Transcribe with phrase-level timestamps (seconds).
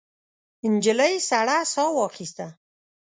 [0.71, 2.47] نجلۍ سړه ساه واخیسته.